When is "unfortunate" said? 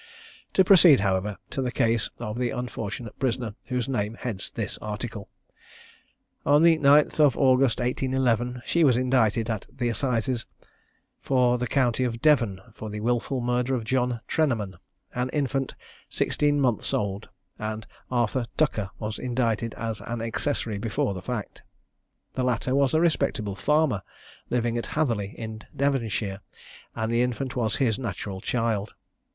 2.49-3.19